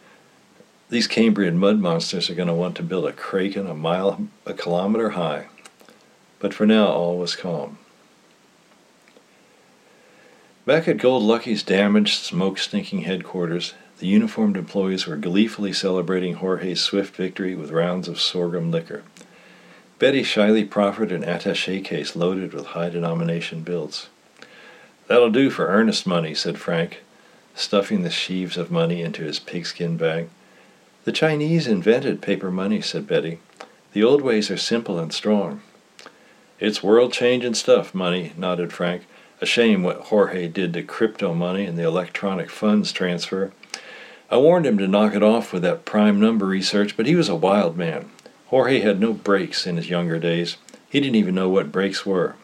[0.90, 4.52] these Cambrian mud monsters are going to want to build a kraken a mile, a
[4.52, 5.46] kilometer high.
[6.40, 7.78] But for now, all was calm.
[10.66, 16.82] Back at Gold Lucky's damaged, smoke stinking headquarters, the uniformed employees were gleefully celebrating Jorge's
[16.82, 19.04] swift victory with rounds of sorghum liquor.
[20.02, 24.08] Betty shyly proffered an attache case loaded with high denomination bills.
[25.06, 27.04] That'll do for earnest money, said Frank,
[27.54, 30.28] stuffing the sheaves of money into his pigskin bag.
[31.04, 33.38] The Chinese invented paper money, said Betty.
[33.92, 35.62] The old ways are simple and strong.
[36.58, 39.06] It's world changing stuff, money, nodded Frank.
[39.40, 43.52] A shame what Jorge did to crypto money and the electronic funds transfer.
[44.32, 47.28] I warned him to knock it off with that prime number research, but he was
[47.28, 48.10] a wild man.
[48.52, 50.58] Jorge had no brakes in his younger days.
[50.90, 52.34] He didn't even know what brakes were.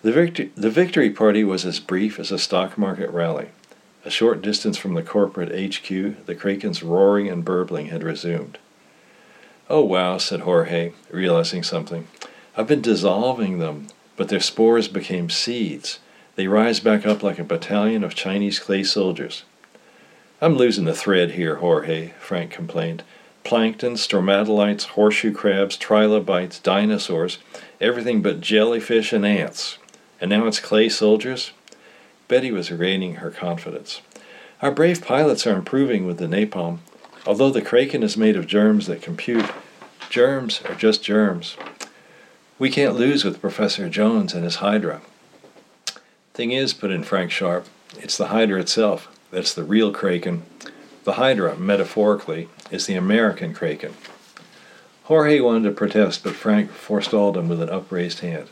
[0.00, 3.48] The, victory, the victory party was as brief as a stock market rally.
[4.06, 8.56] A short distance from the corporate HQ, the Kraken's roaring and burbling had resumed.
[9.68, 12.08] Oh, wow, said Jorge, realizing something.
[12.56, 15.98] I've been dissolving them, but their spores became seeds.
[16.36, 19.42] They rise back up like a battalion of Chinese clay soldiers.
[20.40, 23.02] I'm losing the thread here, Jorge, Frank complained.
[23.46, 27.38] Plankton, stromatolites, horseshoe crabs, trilobites, dinosaurs,
[27.80, 29.78] everything but jellyfish and ants.
[30.20, 31.52] And now it's clay soldiers?
[32.26, 34.00] Betty was regaining her confidence.
[34.60, 36.78] Our brave pilots are improving with the napalm.
[37.24, 39.48] Although the Kraken is made of germs that compute,
[40.10, 41.56] germs are just germs.
[42.58, 45.02] We can't lose with Professor Jones and his Hydra.
[46.34, 50.42] Thing is, put in Frank Sharp, it's the Hydra itself that's the real Kraken.
[51.06, 53.94] The Hydra, metaphorically, is the American Kraken.
[55.04, 58.48] Jorge wanted to protest, but Frank forestalled him with an upraised hand.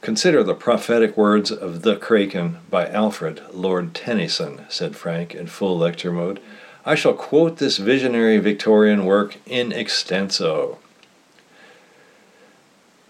[0.00, 5.78] Consider the prophetic words of The Kraken by Alfred, Lord Tennyson, said Frank in full
[5.78, 6.40] lecture mode.
[6.84, 10.80] I shall quote this visionary Victorian work in extenso.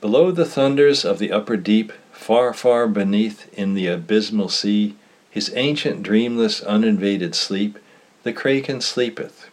[0.03, 4.95] Below the thunders of the upper deep, far, far beneath in the abysmal sea,
[5.31, 7.79] his ancient dreamless uninvaded sleep,
[8.23, 9.49] the kraken sleepeth.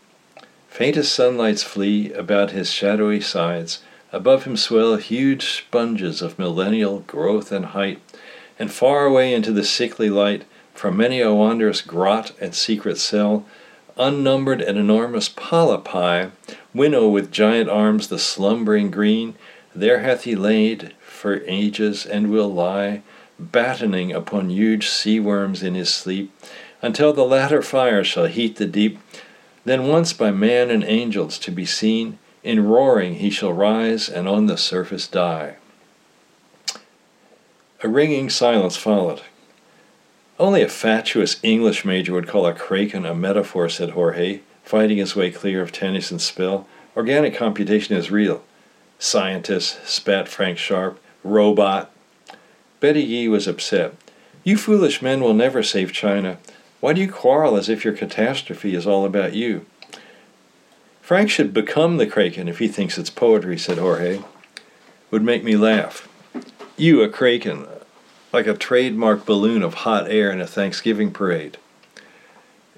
[0.70, 3.80] Faintest sunlights flee about his shadowy sides,
[4.12, 8.00] above him swell huge sponges of millennial growth and height,
[8.60, 13.46] and far away into the sickly light, from many a wondrous grot and secret cell,
[13.98, 16.32] unnumbered and enormous polypi
[16.74, 19.34] winnow with giant arms the slumbering green,
[19.74, 23.02] there hath he laid for ages and will lie,
[23.40, 26.32] battening upon huge sea worms in his sleep,
[26.82, 29.00] until the latter fire shall heat the deep.
[29.66, 34.28] Then once by man and angels to be seen, in roaring he shall rise and
[34.28, 35.58] on the surface die.
[37.84, 39.22] A ringing silence followed.
[40.40, 45.16] Only a fatuous English major would call a kraken a metaphor, said Jorge, fighting his
[45.16, 46.68] way clear of Tennyson's spill.
[46.96, 48.44] Organic computation is real.
[49.00, 51.00] Scientist, spat Frank Sharp.
[51.24, 51.92] Robot.
[52.80, 53.96] Betty Yee was upset.
[54.44, 56.38] You foolish men will never save China.
[56.80, 59.66] Why do you quarrel as if your catastrophe is all about you?
[61.02, 64.22] Frank should become the Kraken if he thinks it's poetry, said Jorge.
[65.10, 66.08] Would make me laugh.
[66.76, 67.66] You, a Kraken,
[68.32, 71.58] like a trademark balloon of hot air in a Thanksgiving parade.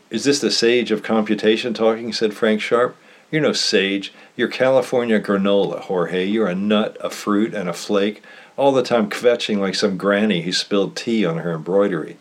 [0.10, 2.14] Is this the sage of computation talking?
[2.14, 2.96] said Frank Sharp.
[3.32, 4.14] You're no sage.
[4.36, 6.26] You're California granola, Jorge.
[6.26, 8.24] You're a nut, a fruit, and a flake,
[8.58, 12.18] all the time kvetching like some granny who spilled tea on her embroidery.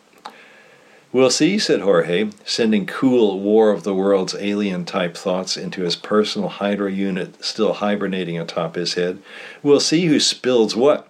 [1.10, 5.96] We'll see, said Jorge, sending cool War of the Worlds alien type thoughts into his
[5.96, 9.22] personal Hydra unit still hibernating atop his head.
[9.62, 11.08] We'll see who spills what.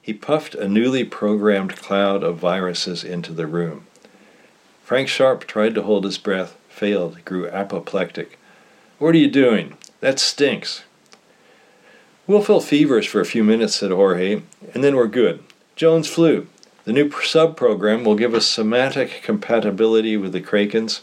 [0.00, 3.86] He puffed a newly programmed cloud of viruses into the room.
[4.84, 8.38] Frank Sharp tried to hold his breath, failed, grew apoplectic.
[8.98, 9.76] What are you doing?
[10.00, 10.84] That stinks.
[12.28, 15.42] We'll feel feverish for a few minutes, said Jorge, and then we're good.
[15.74, 16.46] Jones flu.
[16.84, 21.00] The new sub program will give us somatic compatibility with the Krakens.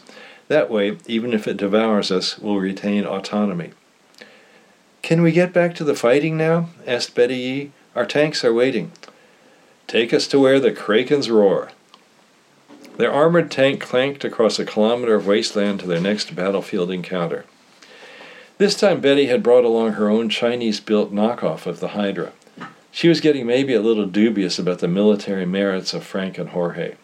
[0.48, 3.70] That way, even if it devours us, we'll retain autonomy.
[5.02, 6.68] Can we get back to the fighting now?
[6.86, 7.72] asked Betty Yee.
[7.96, 8.92] Our tanks are waiting.
[9.86, 11.70] Take us to where the Krakens roar.
[12.98, 17.46] Their armored tank clanked across a kilometer of wasteland to their next battlefield encounter.
[18.58, 22.32] This time Betty had brought along her own Chinese built knockoff of the Hydra.
[22.92, 26.94] She was getting maybe a little dubious about the military merits of Frank and Jorge.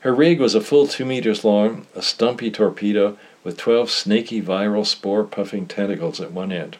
[0.00, 4.84] Her rig was a full two meters long, a stumpy torpedo with twelve snaky viral
[4.84, 6.76] spore puffing tentacles at one end.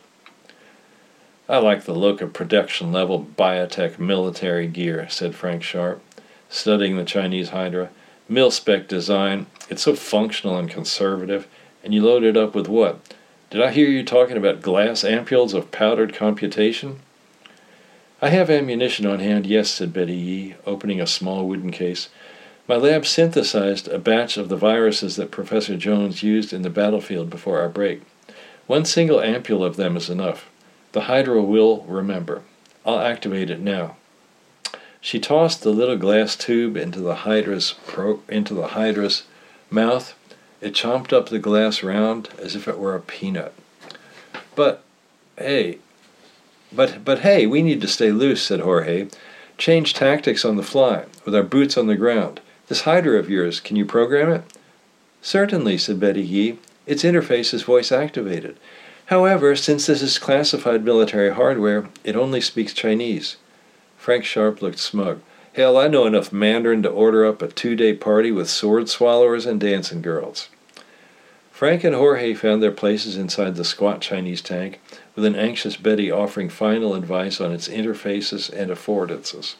[1.48, 6.02] I like the look of production level biotech military gear, said Frank Sharp,
[6.48, 7.90] studying the Chinese Hydra.
[8.28, 11.46] Mil spec design, it's so functional and conservative,
[11.85, 13.00] and you load it up with what?
[13.50, 17.00] Did I hear you talking about glass ampules of powdered computation?
[18.23, 22.09] I have ammunition on hand, yes, said Betty Yee, opening a small wooden case.
[22.69, 27.29] My lab synthesized a batch of the viruses that Professor Jones used in the battlefield
[27.29, 28.03] before our break.
[28.69, 30.49] One single ampule of them is enough.
[30.93, 32.43] The Hydra will remember.
[32.87, 33.97] I'll activate it now.
[35.01, 39.25] She tossed the little glass tube into the Hydra's pro- into the Hydra's
[39.69, 40.15] mouth
[40.63, 43.53] it chomped up the glass round as if it were a peanut.
[44.55, 44.85] But,
[45.37, 45.81] hey,
[46.75, 49.09] but, but hey, we need to stay loose, said Jorge.
[49.59, 52.41] Change tactics on the fly, with our boots on the ground.
[52.69, 54.43] This Hydra of yours, can you program it?
[55.21, 56.59] Certainly, said Betty Yee.
[56.87, 58.57] Its interface is voice activated.
[59.07, 63.37] However, since this is classified military hardware, it only speaks Chinese.
[63.97, 65.20] Frank Sharp looked smug.
[65.53, 69.45] Hell, I know enough Mandarin to order up a two day party with sword swallowers
[69.45, 70.49] and dancing girls.
[71.51, 74.81] Frank and Jorge found their places inside the squat Chinese tank,
[75.15, 79.57] with an anxious Betty offering final advice on its interfaces and affordances.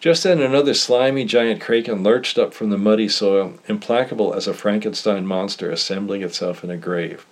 [0.00, 4.54] Just then, another slimy giant kraken lurched up from the muddy soil, implacable as a
[4.54, 7.26] Frankenstein monster assembling itself in a grave.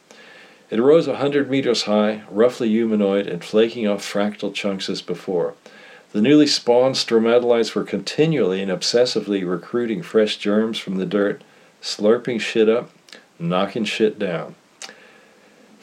[0.68, 5.54] It rose a hundred meters high, roughly humanoid, and flaking off fractal chunks as before.
[6.10, 11.44] The newly spawned stromatolites were continually and obsessively recruiting fresh germs from the dirt,
[11.80, 12.90] slurping shit up,
[13.38, 14.56] knocking shit down.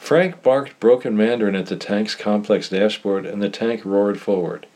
[0.04, 4.66] Frank barked broken Mandarin at the tank's complex dashboard, and the tank roared forward.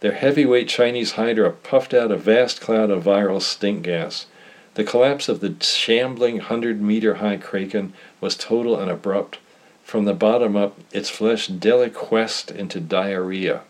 [0.00, 4.26] Their heavyweight Chinese Hydra puffed out a vast cloud of viral stink gas.
[4.74, 9.38] The collapse of the shambling hundred meter high kraken was total and abrupt.
[9.84, 13.60] From the bottom up, its flesh deliquesced into diarrhea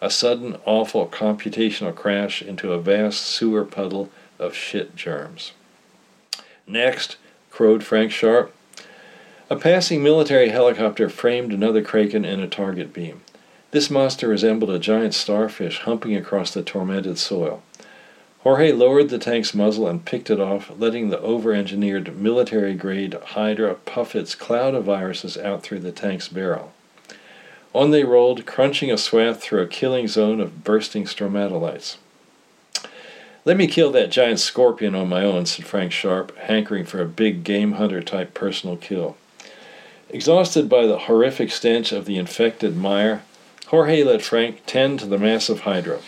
[0.00, 5.52] a sudden, awful computational crash into a vast sewer puddle of shit germs.
[6.66, 7.16] Next,
[7.50, 8.55] crowed Frank Sharp.
[9.48, 13.20] A passing military helicopter framed another kraken in a target beam.
[13.70, 17.62] This monster resembled a giant starfish humping across the tormented soil.
[18.40, 23.14] Jorge lowered the tank's muzzle and picked it off, letting the over engineered military grade
[23.14, 26.72] Hydra puff its cloud of viruses out through the tank's barrel.
[27.72, 31.98] On they rolled, crunching a swath through a killing zone of bursting stromatolites.
[33.44, 37.06] Let me kill that giant scorpion on my own, said Frank Sharp, hankering for a
[37.06, 39.16] big game hunter type personal kill.
[40.08, 43.22] Exhausted by the horrific stench of the infected mire,
[43.66, 45.98] Jorge let Frank tend to the massive hydra.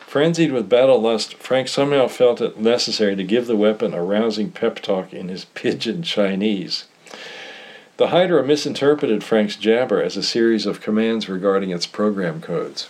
[0.00, 4.50] Frenzied with battle lust, Frank somehow felt it necessary to give the weapon a rousing
[4.50, 6.86] pep talk in his pidgin Chinese.
[7.98, 12.88] The Hydra misinterpreted Frank's jabber as a series of commands regarding its program codes.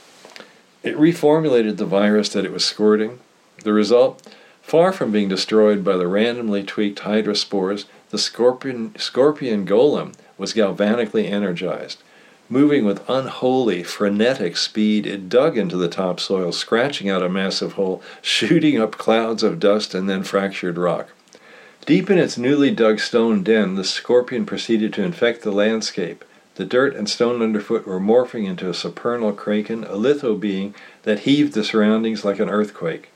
[0.82, 3.20] It reformulated the virus that it was squirting.
[3.62, 4.26] The result,
[4.62, 10.52] far from being destroyed by the randomly tweaked Hydra spores, the scorpion, scorpion golem was
[10.52, 12.02] galvanically energized.
[12.48, 18.02] Moving with unholy, frenetic speed, it dug into the topsoil, scratching out a massive hole,
[18.22, 21.08] shooting up clouds of dust and then fractured rock.
[21.86, 26.24] Deep in its newly dug stone den, the scorpion proceeded to infect the landscape.
[26.56, 31.20] The dirt and stone underfoot were morphing into a supernal kraken, a litho being that
[31.20, 33.10] heaved the surroundings like an earthquake.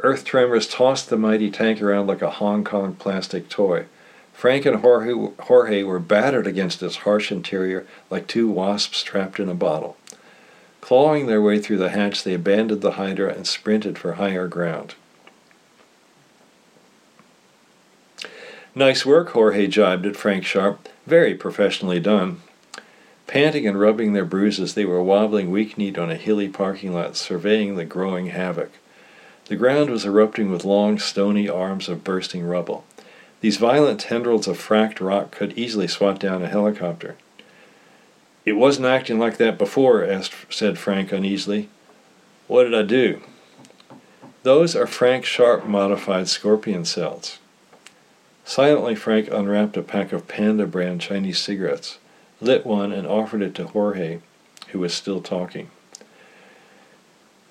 [0.00, 3.86] Earth tremors tossed the mighty tank around like a Hong Kong plastic toy.
[4.36, 9.54] Frank and Jorge, were battered against its harsh interior like two wasps trapped in a
[9.54, 9.96] bottle.
[10.82, 14.94] Clawing their way through the hatch, they abandoned the Hydra and sprinted for higher ground.
[18.74, 20.86] Nice work, Jorge jibed at Frank Sharp.
[21.06, 22.42] Very professionally done.
[23.26, 27.16] Panting and rubbing their bruises, they were wobbling weak kneed on a hilly parking lot,
[27.16, 28.72] surveying the growing havoc.
[29.46, 32.84] The ground was erupting with long, stony arms of bursting rubble.
[33.40, 37.16] These violent tendrils of fracked rock could easily swat down a helicopter.
[38.44, 41.68] It wasn't acting like that before, asked, said Frank uneasily.
[42.46, 43.20] What did I do?
[44.42, 47.38] Those are Frank Sharp modified scorpion cells.
[48.44, 51.98] Silently, Frank unwrapped a pack of Panda brand Chinese cigarettes,
[52.40, 54.20] lit one, and offered it to Jorge,
[54.68, 55.70] who was still talking.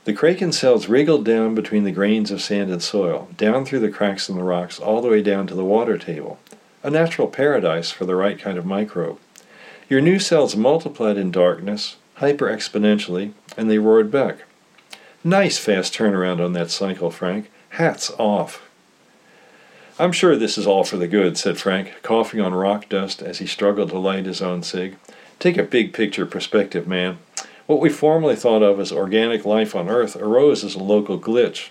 [0.06, 3.90] The kraken cells wriggled down between the grains of sand and soil, down through the
[3.90, 6.38] cracks in the rocks, all the way down to the water table,
[6.84, 9.18] a natural paradise for the right kind of microbe.
[9.90, 14.44] Your new cells multiplied in darkness, hyper exponentially, and they roared back.
[15.24, 17.50] Nice fast turnaround on that cycle, Frank.
[17.70, 18.62] Hats off.
[19.98, 23.40] I'm sure this is all for the good, said Frank, coughing on rock dust as
[23.40, 24.98] he struggled to light his own cig.
[25.40, 27.18] Take a big picture perspective, man.
[27.68, 31.70] What we formerly thought of as organic life on Earth arose as a local glitch.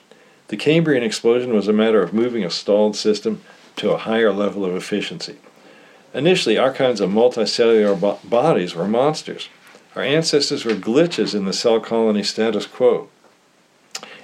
[0.49, 3.43] The Cambrian explosion was a matter of moving a stalled system
[3.77, 5.37] to a higher level of efficiency.
[6.13, 9.49] Initially, our kinds of multicellular bo- bodies were monsters.
[9.95, 13.09] Our ancestors were glitches in the cell colony status quo.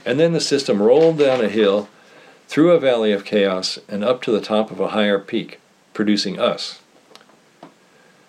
[0.04, 1.88] And then the system rolled down a hill
[2.48, 5.60] through a valley of chaos and up to the top of a higher peak,
[5.94, 6.80] producing us.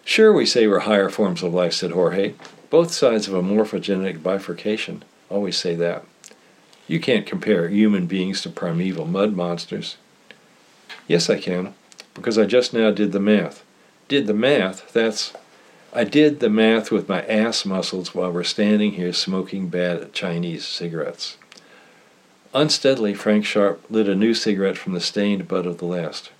[0.05, 2.33] Sure, we say we're higher forms of life, said Jorge.
[2.71, 6.05] Both sides of a morphogenetic bifurcation always say that.
[6.87, 9.97] You can't compare human beings to primeval mud monsters.
[11.05, 11.73] Yes, I can,
[12.13, 13.65] because I just now did the math.
[14.07, 15.33] Did the math, that's.
[15.91, 20.65] I did the math with my ass muscles while we're standing here smoking bad Chinese
[20.65, 21.35] cigarettes.
[22.53, 26.31] Unsteadily, Frank Sharp lit a new cigarette from the stained butt of the last.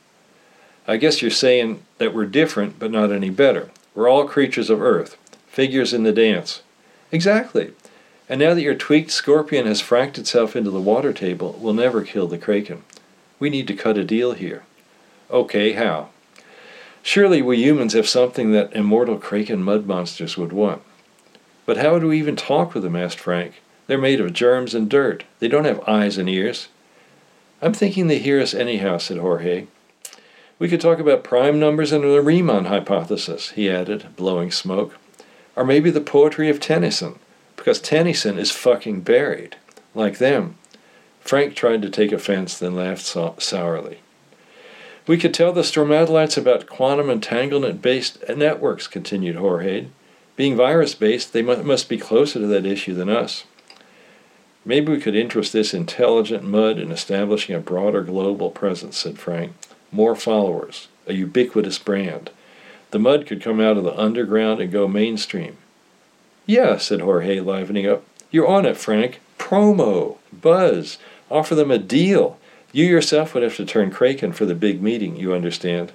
[0.87, 3.69] I guess you're saying that we're different, but not any better.
[3.93, 5.17] We're all creatures of Earth,
[5.51, 6.61] figures in the dance.
[7.11, 7.73] Exactly.
[8.29, 12.03] And now that your tweaked scorpion has fracked itself into the water table, we'll never
[12.03, 12.83] kill the kraken.
[13.37, 14.63] We need to cut a deal here.
[15.29, 16.09] Okay, how?
[17.03, 20.81] Surely we humans have something that immortal kraken mud monsters would want.
[21.65, 22.95] But how do we even talk with them?
[22.95, 23.61] asked Frank.
[23.87, 25.25] They're made of germs and dirt.
[25.39, 26.69] They don't have eyes and ears.
[27.61, 29.67] I'm thinking they hear us anyhow, said Jorge.
[30.59, 34.97] We could talk about prime numbers and the Riemann hypothesis, he added, blowing smoke.
[35.55, 37.19] Or maybe the poetry of Tennyson.
[37.55, 39.55] because Tennyson is fucking buried,
[39.93, 40.55] like them.
[41.19, 43.99] Frank tried to take offense, then laughed sourly.
[45.05, 49.87] We could tell the stromatolites about quantum entanglement based networks, continued Jorge.
[50.35, 53.43] Being virus based, they must be closer to that issue than us.
[54.65, 59.53] Maybe we could interest this intelligent mud in establishing a broader global presence, said Frank.
[59.91, 62.31] More followers, a ubiquitous brand.
[62.91, 65.57] The mud could come out of the underground and go mainstream.
[66.45, 68.03] Yeah, said Jorge, livening up.
[68.29, 69.21] You're on it, Frank.
[69.37, 70.97] Promo, buzz,
[71.29, 72.37] offer them a deal.
[72.71, 75.91] You yourself would have to turn Kraken for the big meeting, you understand.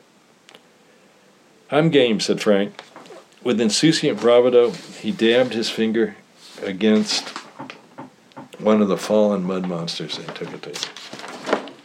[1.71, 2.83] I'm game, said Frank.
[3.43, 6.17] With insouciant bravado, he dabbed his finger
[6.63, 7.29] against
[8.59, 10.71] one of the fallen mud monsters and took it to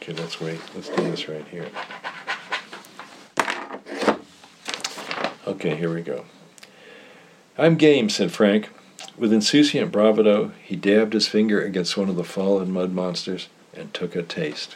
[0.01, 0.59] Okay, let's wait.
[0.73, 1.67] Let's do this right here.
[5.47, 6.25] Okay, here we go.
[7.57, 8.69] I'm game, said Frank.
[9.17, 13.93] With insouciant bravado, he dabbed his finger against one of the fallen mud monsters and
[13.93, 14.75] took a taste.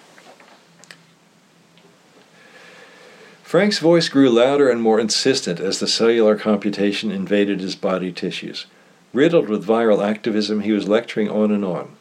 [3.43, 8.65] Frank's voice grew louder and more insistent as the cellular computation invaded his body tissues.
[9.13, 11.95] Riddled with viral activism, he was lecturing on and on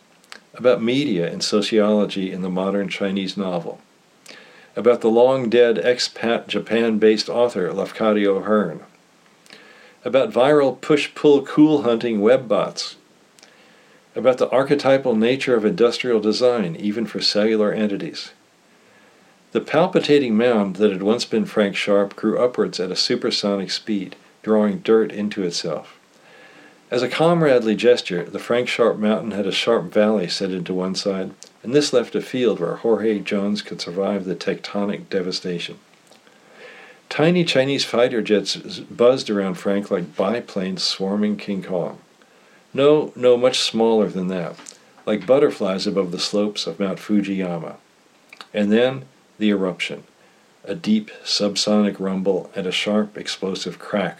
[0.56, 3.80] about media and sociology in the modern Chinese novel,
[4.76, 8.82] about the long dead expat Japan based author Lafcadio Hearn,
[10.04, 12.96] about viral push pull cool hunting web bots,
[14.16, 18.32] about the archetypal nature of industrial design, even for cellular entities.
[19.52, 24.16] The palpitating mound that had once been Frank Sharp grew upwards at a supersonic speed,
[24.42, 25.98] drawing dirt into itself.
[26.94, 30.94] As a comradely gesture, the Frank Sharp mountain had a sharp valley set into one
[30.94, 31.32] side,
[31.64, 35.80] and this left a field where Jorge Jones could survive the tectonic devastation.
[37.08, 41.98] Tiny Chinese fighter jets buzzed around Frank like biplanes swarming King Kong.
[42.72, 44.54] No, no, much smaller than that,
[45.04, 47.74] like butterflies above the slopes of Mount Fujiyama.
[48.52, 49.06] And then,
[49.40, 50.04] the eruption,
[50.62, 54.18] a deep subsonic rumble, and a sharp explosive crack.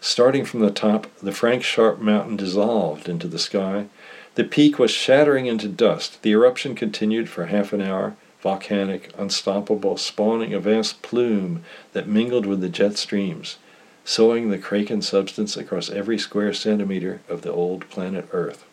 [0.00, 3.86] Starting from the top, the Frank Sharp mountain dissolved into the sky.
[4.34, 6.22] The peak was shattering into dust.
[6.22, 12.46] The eruption continued for half an hour, volcanic, unstoppable, spawning a vast plume that mingled
[12.46, 13.58] with the jet streams,
[14.04, 18.64] sowing the Kraken substance across every square centimeter of the old planet Earth.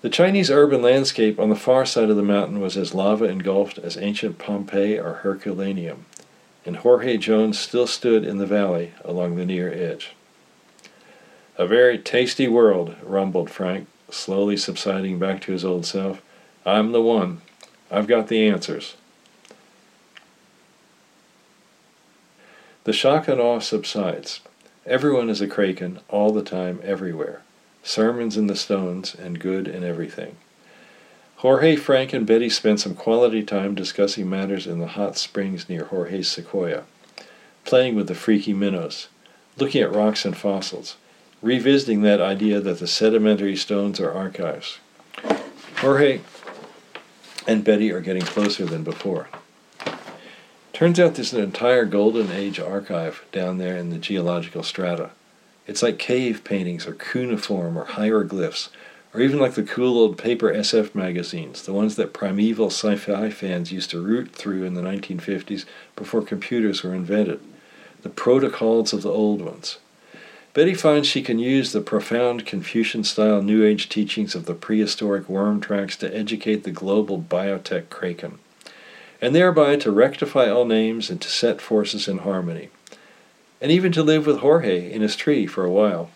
[0.00, 3.76] The Chinese urban landscape on the far side of the mountain was as lava engulfed
[3.78, 6.06] as ancient Pompeii or Herculaneum,
[6.66, 10.12] and Jorge Jones still stood in the valley along the near edge.
[11.56, 16.20] A very tasty world, rumbled Frank, slowly subsiding back to his old self.
[16.66, 17.40] I'm the one.
[17.90, 18.96] I've got the answers.
[22.84, 24.40] The shock and awe subsides.
[24.84, 27.42] Everyone is a kraken, all the time, everywhere
[27.86, 30.36] sermons in the stones, and good in everything.
[31.40, 35.84] Jorge, Frank, and Betty spent some quality time discussing matters in the hot springs near
[35.84, 36.84] Jorge's sequoia,
[37.64, 39.08] playing with the freaky minnows,
[39.58, 40.96] looking at rocks and fossils,
[41.42, 44.78] revisiting that idea that the sedimentary stones are archives.
[45.76, 46.20] Jorge
[47.46, 49.28] and Betty are getting closer than before.
[50.72, 55.10] Turns out there's an entire Golden Age archive down there in the geological strata.
[55.66, 58.70] It's like cave paintings or cuneiform or hieroglyphs,
[59.16, 63.30] or even like the cool old paper SF magazines, the ones that primeval sci fi
[63.30, 65.64] fans used to root through in the 1950s
[65.96, 67.40] before computers were invented.
[68.02, 69.78] The protocols of the old ones.
[70.52, 75.30] Betty finds she can use the profound Confucian style New Age teachings of the prehistoric
[75.30, 78.38] worm tracks to educate the global biotech kraken,
[79.22, 82.68] and thereby to rectify all names and to set forces in harmony
[83.60, 86.10] and even to live with Jorge in his tree for a while.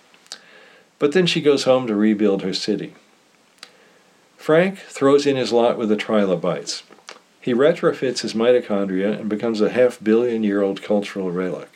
[1.01, 2.95] But then she goes home to rebuild her city.
[4.37, 6.85] Frank throws in his lot with the trilobites.
[7.41, 11.71] He retrofits his mitochondria and becomes a half billion year old cultural relic.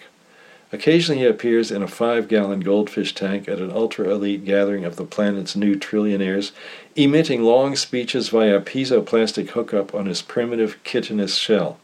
[0.73, 4.97] Occasionally he appears in a five gallon goldfish tank at an ultra elite gathering of
[4.97, 6.53] the planet's new trillionaires,
[6.97, 11.79] emitting long speeches via piezoplastic hookup on his primitive chitinous shell.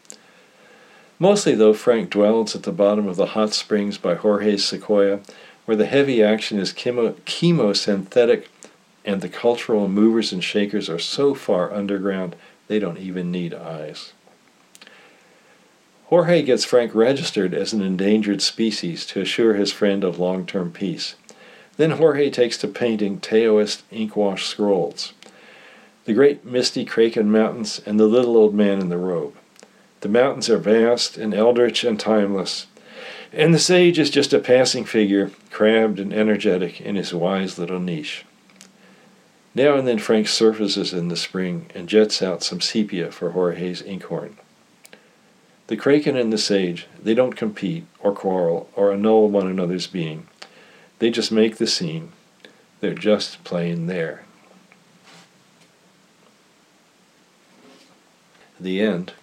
[1.19, 5.21] Mostly, though, Frank dwells at the bottom of the hot springs by Jorge's Sequoia,
[5.65, 8.47] where the heavy action is chemo- chemosynthetic
[9.05, 12.35] and the cultural movers and shakers are so far underground
[12.67, 14.13] they don't even need eyes.
[16.05, 20.71] Jorge gets Frank registered as an endangered species to assure his friend of long term
[20.71, 21.15] peace.
[21.77, 25.13] Then Jorge takes to painting Taoist inkwash scrolls.
[26.05, 29.35] The great misty Kraken Mountains and the little old man in the robe.
[30.01, 32.67] The mountains are vast and eldritch and timeless.
[33.33, 37.79] And the sage is just a passing figure, crabbed and energetic in his wise little
[37.79, 38.25] niche.
[39.55, 43.81] Now and then Frank surfaces in the spring and jets out some sepia for Jorge's
[43.81, 44.37] inkhorn.
[45.67, 50.27] The kraken and the sage, they don't compete or quarrel or annul one another's being.
[50.99, 52.11] They just make the scene.
[52.81, 54.25] They're just plain there.
[58.59, 59.13] The end.